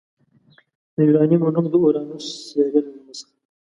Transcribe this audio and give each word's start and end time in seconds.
د 0.95 0.97
یوارنیمو 1.07 1.53
نوم 1.55 1.65
د 1.69 1.73
اورانوس 1.83 2.25
سیارې 2.47 2.79
له 2.83 2.89
نامه 2.95 3.13
څخه 3.19 3.31